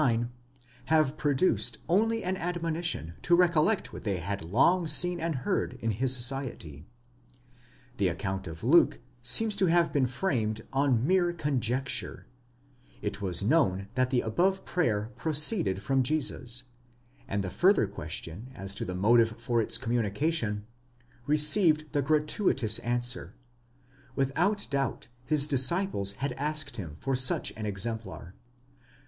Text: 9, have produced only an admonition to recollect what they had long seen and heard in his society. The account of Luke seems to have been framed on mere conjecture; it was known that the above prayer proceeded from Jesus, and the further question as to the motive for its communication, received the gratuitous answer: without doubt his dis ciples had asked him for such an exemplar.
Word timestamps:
9, 0.01 0.31
have 0.85 1.15
produced 1.15 1.77
only 1.87 2.23
an 2.23 2.35
admonition 2.35 3.13
to 3.21 3.35
recollect 3.35 3.93
what 3.93 4.01
they 4.01 4.17
had 4.17 4.41
long 4.41 4.87
seen 4.87 5.19
and 5.19 5.35
heard 5.45 5.73
in 5.75 5.91
his 5.91 6.11
society. 6.15 6.87
The 7.97 8.07
account 8.07 8.47
of 8.47 8.63
Luke 8.63 8.99
seems 9.21 9.55
to 9.57 9.67
have 9.67 9.93
been 9.93 10.07
framed 10.07 10.63
on 10.73 11.05
mere 11.05 11.31
conjecture; 11.33 12.25
it 13.03 13.21
was 13.21 13.43
known 13.43 13.89
that 13.93 14.09
the 14.09 14.21
above 14.21 14.65
prayer 14.65 15.11
proceeded 15.17 15.83
from 15.83 16.01
Jesus, 16.01 16.63
and 17.27 17.43
the 17.43 17.51
further 17.51 17.85
question 17.85 18.49
as 18.55 18.73
to 18.73 18.85
the 18.85 18.95
motive 18.95 19.39
for 19.39 19.61
its 19.61 19.77
communication, 19.77 20.65
received 21.27 21.93
the 21.93 22.01
gratuitous 22.01 22.79
answer: 22.79 23.35
without 24.15 24.65
doubt 24.71 25.09
his 25.25 25.45
dis 25.45 25.69
ciples 25.69 26.13
had 26.15 26.31
asked 26.39 26.77
him 26.77 26.97
for 26.99 27.15
such 27.15 27.51
an 27.55 27.67
exemplar. 27.67 28.33